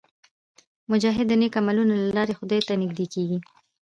مجاهد 0.91 1.27
د 1.29 1.33
نیک 1.41 1.53
عملونو 1.61 1.93
له 2.03 2.09
لارې 2.17 2.37
خدای 2.39 2.61
ته 2.67 2.73
نږدې 2.81 3.05
کېږي. 3.13 3.37